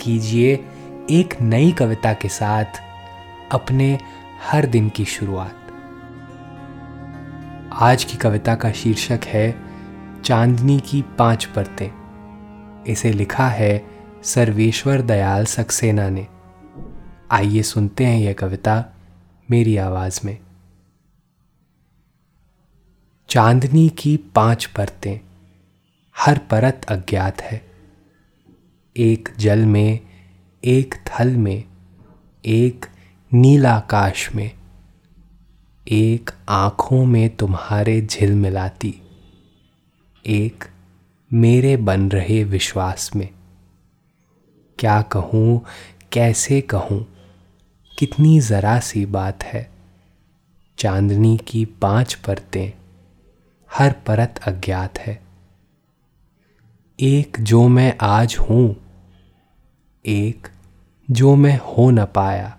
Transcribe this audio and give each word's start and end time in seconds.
कीजिए 0.00 0.54
एक 1.10 1.40
नई 1.40 1.72
कविता 1.72 2.12
के 2.12 2.28
साथ 2.28 2.64
अपने 3.52 3.98
हर 4.50 4.66
दिन 4.66 4.88
की 4.88 5.04
शुरुआत। 5.04 5.56
आज 7.72 8.04
की 8.04 8.16
कविता 8.16 8.54
का 8.54 8.72
शीर्षक 8.72 9.20
है, 9.26 9.62
चांदनी 10.24 10.80
की 10.80 11.02
पाँच 11.02 11.44
परतें। 11.44 11.90
इसे 12.84 13.12
लिखा 13.12 13.48
है 13.48 13.86
सर्वेश्वर 14.22 15.00
दयाल 15.00 15.44
सक्सेना 15.44 16.08
ने। 16.08 16.26
आइए 17.30 17.62
सुनते 17.62 18.06
हैं 18.06 18.20
यह 18.20 18.32
कविता 18.32 18.84
मेरी 19.50 19.76
आवाज़ 19.76 20.20
में। 20.24 20.38
चांदनी 23.28 23.88
की 23.88 24.16
पाँच 24.16 24.64
परतें, 24.64 25.18
हर 26.18 26.38
परत 26.38 26.86
अज्ञात 26.88 27.42
है। 27.42 27.69
एक 28.96 29.28
जल 29.38 29.58
में, 29.58 30.00
एक 30.64 30.94
थल 30.94 31.28
में, 31.28 31.64
एक 32.44 32.86
नीलाकाश 33.34 34.34
में, 34.34 34.50
एक 35.86 36.30
आँखों 36.48 37.04
में 37.04 37.36
तुम्हारे 37.36 38.00
झिल 38.02 38.34
मिलाती, 38.34 38.94
एक 40.26 40.64
मेरे 41.32 41.76
बन 41.76 42.08
रहे 42.10 42.44
विश्वास 42.44 43.10
में। 43.16 43.28
क्या 44.78 45.02
कहूँ, 45.02 45.64
कैसे 46.12 46.60
कहूँ, 46.60 47.06
कितनी 47.98 48.40
ज़रा 48.40 48.80
सी 48.80 49.06
बात 49.06 49.44
है। 49.44 49.70
चांदनी 50.78 51.38
की 51.48 51.64
पाँच 51.64 52.14
परतें, 52.14 52.70
हर 53.70 53.92
परत 53.92 54.40
अज्ञात 54.46 54.98
है। 54.98 55.29
एक 57.02 57.36
जो 57.40 57.68
मैं 57.68 57.96
आज 58.00 58.36
हूँ, 58.40 58.76
एक 60.06 60.48
जो 61.10 61.36
मैं 61.36 61.58
हो 61.58 61.90
न 61.90 62.04
पाया, 62.04 62.58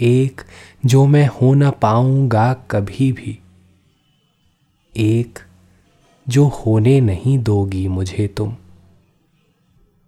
एक 0.00 0.40
जो 0.86 1.06
मैं 1.06 1.26
हो 1.26 1.54
न 1.54 1.70
पाऊँगा 1.70 2.54
कभी 2.54 3.12
भी, 3.12 3.38
एक 4.96 5.38
जो 6.28 6.46
होने 6.46 7.00
नहीं 7.00 7.38
दोगी 7.38 7.88
मुझे 7.88 8.28
तुम, 8.28 8.56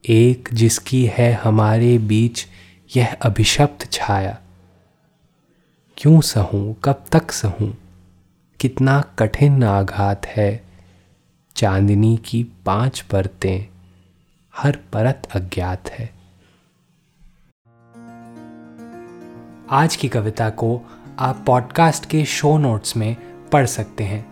एक 0.08 0.48
जिसकी 0.52 1.06
है 1.06 1.32
हमारे 1.32 1.98
बीच 1.98 2.46
यह 2.96 3.12
अभिशप्त 3.12 3.92
छाया। 3.92 4.38
क्यों 5.96 6.20
सहूं, 6.20 6.74
कब 6.84 7.04
तक 7.12 7.30
सहूं, 7.30 7.72
कितना 8.60 9.00
कठिन 9.18 9.64
आघात 9.64 10.26
है 10.26 10.65
चांदनी 11.56 12.16
की 12.16 12.46
पाँच 12.66 13.00
परतें 13.00 13.66
हर 14.56 14.78
परत 14.92 15.28
अज्ञात 15.34 15.88
है। 15.90 16.10
आज 19.70 19.96
की 19.96 20.08
कविता 20.08 20.50
को 20.50 20.80
आप 21.18 21.44
पॉडकास्ट 21.46 22.06
के 22.06 22.24
शो 22.24 22.58
नोट्स 22.58 22.96
में 22.96 23.16
पढ़ 23.52 23.66
सकते 23.66 24.04
हैं। 24.04 24.26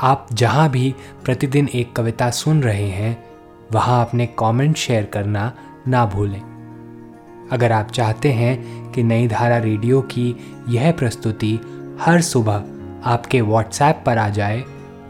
आप 0.00 0.28
जहाँ 0.32 0.70
भी 0.70 0.94
प्रतिदिन 1.24 1.68
एक 1.74 1.92
कविता 1.92 2.30
सुन 2.30 2.62
रहे 2.62 2.88
हैं, 2.88 3.24
वहाँ 3.72 4.06
अपने 4.06 4.26
कमेंट 4.26 4.76
शेयर 4.76 5.04
करना 5.04 5.52
ना 5.88 6.06
भूलें। 6.06 6.42
अगर 7.52 7.72
आप 7.72 7.90
चाहते 7.90 8.32
हैं 8.32 8.92
कि 8.92 9.02
नई 9.02 9.28
धारा 9.28 9.58
रेडियो 9.58 10.02
की 10.02 10.36
यह 10.68 10.92
प्रस्तुति 10.92 11.58
हर 12.00 12.20
सुबह 12.20 12.64
आपके 13.10 13.40
व्हाट्सएप 13.40 14.02
पर 14.06 14.18
आ 14.18 14.28
जाए 14.28 14.64